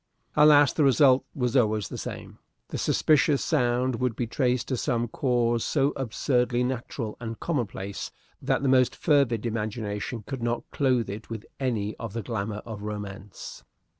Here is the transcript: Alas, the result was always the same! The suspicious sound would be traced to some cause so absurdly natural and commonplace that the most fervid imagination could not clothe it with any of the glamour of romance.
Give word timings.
Alas, 0.35 0.73
the 0.73 0.83
result 0.83 1.23
was 1.35 1.55
always 1.55 1.87
the 1.89 1.95
same! 1.95 2.39
The 2.69 2.79
suspicious 2.79 3.45
sound 3.45 3.97
would 3.97 4.15
be 4.15 4.25
traced 4.25 4.67
to 4.69 4.75
some 4.77 5.07
cause 5.07 5.63
so 5.63 5.93
absurdly 5.95 6.63
natural 6.63 7.15
and 7.19 7.39
commonplace 7.39 8.09
that 8.41 8.63
the 8.63 8.67
most 8.67 8.95
fervid 8.95 9.45
imagination 9.45 10.23
could 10.25 10.41
not 10.41 10.63
clothe 10.71 11.07
it 11.07 11.29
with 11.29 11.45
any 11.59 11.95
of 11.97 12.13
the 12.13 12.23
glamour 12.23 12.63
of 12.65 12.81
romance. 12.81 13.63